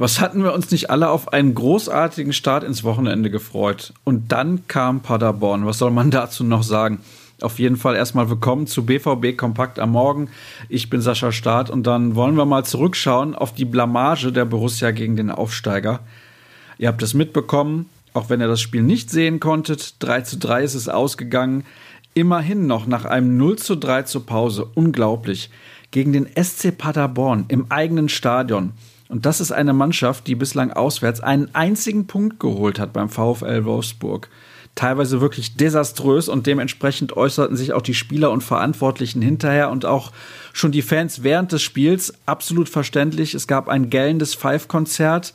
[0.00, 3.92] Was hatten wir uns nicht alle auf einen großartigen Start ins Wochenende gefreut?
[4.04, 5.66] Und dann kam Paderborn.
[5.66, 7.00] Was soll man dazu noch sagen?
[7.40, 10.30] Auf jeden Fall erstmal willkommen zu BVB Kompakt am Morgen.
[10.68, 14.92] Ich bin Sascha Staat und dann wollen wir mal zurückschauen auf die Blamage der Borussia
[14.92, 16.00] gegen den Aufsteiger.
[16.78, 19.96] Ihr habt es mitbekommen, auch wenn ihr das Spiel nicht sehen konntet.
[19.98, 21.64] 3 zu 3 ist es ausgegangen.
[22.18, 24.66] Immerhin noch nach einem 0 zu 3 zur Pause.
[24.74, 25.50] Unglaublich.
[25.92, 28.72] Gegen den SC Paderborn im eigenen Stadion.
[29.08, 33.64] Und das ist eine Mannschaft, die bislang auswärts einen einzigen Punkt geholt hat beim VfL
[33.64, 34.28] Wolfsburg
[34.78, 40.12] teilweise wirklich desaströs und dementsprechend äußerten sich auch die Spieler und Verantwortlichen hinterher und auch
[40.52, 42.14] schon die Fans während des Spiels.
[42.26, 43.34] Absolut verständlich.
[43.34, 45.34] Es gab ein gellendes Five-Konzert.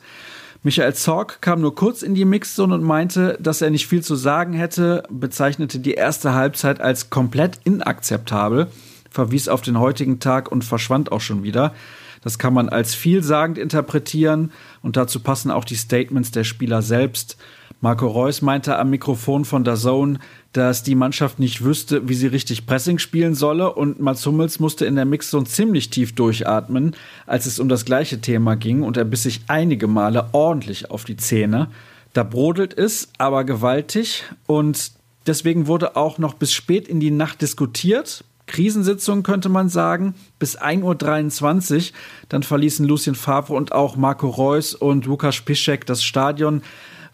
[0.66, 4.14] Michael Zorg kam nur kurz in die Mixzone und meinte, dass er nicht viel zu
[4.14, 8.68] sagen hätte, bezeichnete die erste Halbzeit als komplett inakzeptabel,
[9.10, 11.74] verwies auf den heutigen Tag und verschwand auch schon wieder.
[12.22, 17.36] Das kann man als vielsagend interpretieren und dazu passen auch die Statements der Spieler selbst.
[17.84, 20.18] Marco Reus meinte am Mikrofon von der Zone,
[20.52, 24.86] dass die Mannschaft nicht wüsste, wie sie richtig Pressing spielen solle und Mats Hummels musste
[24.86, 26.96] in der Mixzone ziemlich tief durchatmen,
[27.26, 31.04] als es um das gleiche Thema ging und er biss sich einige Male ordentlich auf
[31.04, 31.68] die Zähne.
[32.14, 34.92] Da brodelt es, aber gewaltig und
[35.26, 38.24] deswegen wurde auch noch bis spät in die Nacht diskutiert.
[38.46, 41.82] Krisensitzung könnte man sagen, bis 1.23 Uhr.
[42.30, 46.62] Dann verließen Lucien Favre und auch Marco Reus und Lukas Piszek das Stadion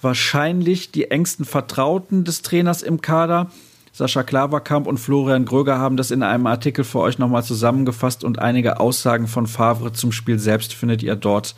[0.01, 3.51] wahrscheinlich die engsten Vertrauten des Trainers im Kader.
[3.93, 8.39] Sascha Klaverkamp und Florian Gröger haben das in einem Artikel für euch nochmal zusammengefasst und
[8.39, 11.55] einige Aussagen von Favre zum Spiel selbst findet ihr dort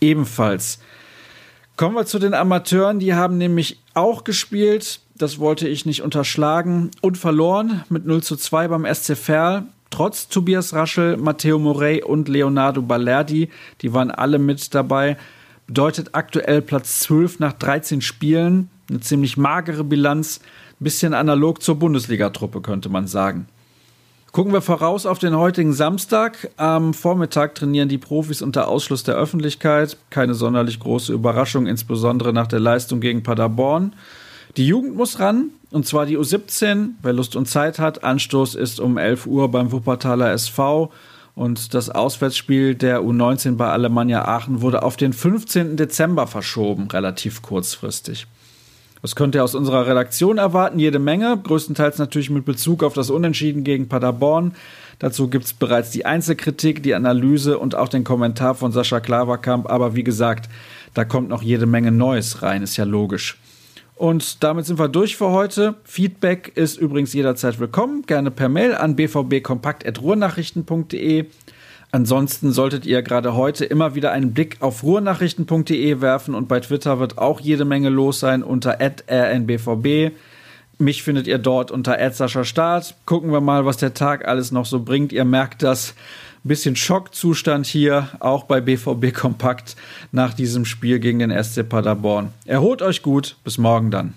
[0.00, 0.78] ebenfalls.
[1.76, 6.90] Kommen wir zu den Amateuren, die haben nämlich auch gespielt, das wollte ich nicht unterschlagen,
[7.00, 9.64] und verloren mit 0 zu 2 beim SC Verl.
[9.90, 13.50] Trotz Tobias Raschel, Matteo Morey und Leonardo Balerdi,
[13.82, 15.16] die waren alle mit dabei
[15.66, 18.70] bedeutet aktuell Platz 12 nach 13 Spielen.
[18.88, 20.40] Eine ziemlich magere Bilanz,
[20.78, 23.46] bisschen analog zur Bundesliga-Truppe, könnte man sagen.
[24.32, 26.50] Gucken wir voraus auf den heutigen Samstag.
[26.56, 29.98] Am Vormittag trainieren die Profis unter Ausschluss der Öffentlichkeit.
[30.08, 33.92] Keine sonderlich große Überraschung, insbesondere nach der Leistung gegen Paderborn.
[34.56, 36.92] Die Jugend muss ran, und zwar die U17.
[37.02, 40.90] Wer Lust und Zeit hat, Anstoß ist um 11 Uhr beim Wuppertaler SV.
[41.34, 45.76] Und das Auswärtsspiel der U19 bei Alemannia Aachen wurde auf den 15.
[45.76, 48.26] Dezember verschoben, relativ kurzfristig.
[49.00, 53.10] Das könnt ihr aus unserer Redaktion erwarten, jede Menge, größtenteils natürlich mit Bezug auf das
[53.10, 54.54] Unentschieden gegen Paderborn.
[55.00, 59.68] Dazu gibt es bereits die Einzelkritik, die Analyse und auch den Kommentar von Sascha Klaverkamp.
[59.68, 60.48] Aber wie gesagt,
[60.94, 63.38] da kommt noch jede Menge Neues rein, ist ja logisch.
[64.02, 65.76] Und damit sind wir durch für heute.
[65.84, 68.02] Feedback ist übrigens jederzeit willkommen.
[68.02, 71.26] Gerne per Mail an bvbkompakt.ruhrnachrichten.de.
[71.92, 76.98] Ansonsten solltet ihr gerade heute immer wieder einen Blick auf ruhrnachrichten.de werfen und bei Twitter
[76.98, 80.10] wird auch jede Menge los sein unter rnbvb.
[80.78, 81.96] Mich findet ihr dort unter
[82.44, 82.96] Start.
[83.06, 85.12] Gucken wir mal, was der Tag alles noch so bringt.
[85.12, 85.94] Ihr merkt das
[86.48, 89.76] bisschen Schockzustand hier, auch bei BVB Kompakt
[90.10, 92.32] nach diesem Spiel gegen den SC Paderborn.
[92.44, 94.14] Erholt euch gut, bis morgen dann.